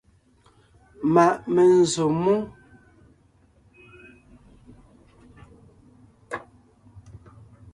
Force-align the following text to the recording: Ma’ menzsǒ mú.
Ma’ 1.13 1.25
menzsǒ 1.53 2.05
mú. 2.23 2.35